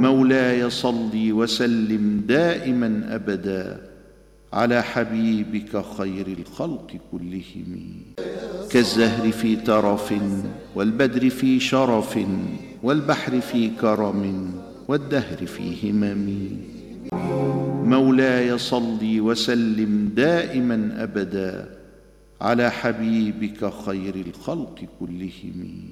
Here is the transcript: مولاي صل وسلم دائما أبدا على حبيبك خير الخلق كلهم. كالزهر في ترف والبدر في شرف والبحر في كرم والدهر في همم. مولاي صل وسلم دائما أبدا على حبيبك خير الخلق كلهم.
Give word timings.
مولاي 0.00 0.70
صل 0.70 1.10
وسلم 1.14 2.24
دائما 2.28 3.06
أبدا 3.10 3.80
على 4.52 4.82
حبيبك 4.82 5.84
خير 5.98 6.26
الخلق 6.26 6.96
كلهم. 7.12 8.02
كالزهر 8.70 9.32
في 9.32 9.56
ترف 9.56 10.14
والبدر 10.74 11.30
في 11.30 11.60
شرف 11.60 12.18
والبحر 12.82 13.40
في 13.40 13.70
كرم 13.80 14.52
والدهر 14.88 15.46
في 15.46 15.90
همم. 15.90 16.56
مولاي 17.84 18.58
صل 18.58 19.20
وسلم 19.20 20.12
دائما 20.16 21.02
أبدا 21.02 21.68
على 22.40 22.70
حبيبك 22.70 23.72
خير 23.86 24.14
الخلق 24.26 24.84
كلهم. 25.00 25.88